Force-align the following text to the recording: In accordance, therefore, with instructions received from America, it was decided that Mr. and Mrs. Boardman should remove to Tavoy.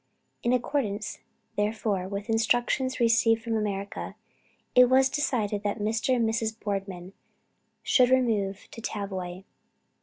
In 0.41 0.51
accordance, 0.51 1.19
therefore, 1.55 2.07
with 2.07 2.27
instructions 2.27 2.99
received 2.99 3.43
from 3.43 3.55
America, 3.55 4.15
it 4.73 4.89
was 4.89 5.09
decided 5.11 5.61
that 5.61 5.77
Mr. 5.77 6.15
and 6.15 6.27
Mrs. 6.27 6.59
Boardman 6.59 7.13
should 7.83 8.09
remove 8.09 8.67
to 8.71 8.81
Tavoy. 8.81 9.43